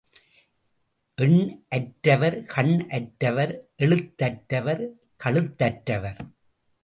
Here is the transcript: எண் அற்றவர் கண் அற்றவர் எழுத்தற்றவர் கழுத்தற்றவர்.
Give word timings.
எண் 1.15 1.35
அற்றவர் 1.69 2.37
கண் 2.45 2.87
அற்றவர் 2.89 3.53
எழுத்தற்றவர் 3.77 4.83
கழுத்தற்றவர். 5.23 6.21